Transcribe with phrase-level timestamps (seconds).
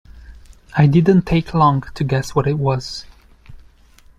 [0.75, 3.05] I didn’t take long to guess what it was.